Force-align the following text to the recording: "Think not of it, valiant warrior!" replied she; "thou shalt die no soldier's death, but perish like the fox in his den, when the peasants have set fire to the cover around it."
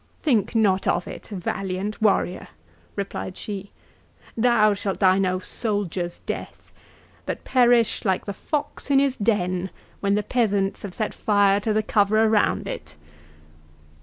"Think 0.23 0.55
not 0.55 0.87
of 0.87 1.07
it, 1.07 1.27
valiant 1.27 2.01
warrior!" 2.01 2.47
replied 2.95 3.37
she; 3.37 3.69
"thou 4.35 4.73
shalt 4.73 4.97
die 4.97 5.19
no 5.19 5.37
soldier's 5.37 6.21
death, 6.25 6.71
but 7.27 7.43
perish 7.43 8.03
like 8.03 8.25
the 8.25 8.33
fox 8.33 8.89
in 8.89 8.97
his 8.97 9.15
den, 9.15 9.69
when 9.99 10.15
the 10.15 10.23
peasants 10.23 10.81
have 10.81 10.95
set 10.95 11.13
fire 11.13 11.59
to 11.59 11.71
the 11.71 11.83
cover 11.83 12.23
around 12.25 12.67
it." 12.67 12.95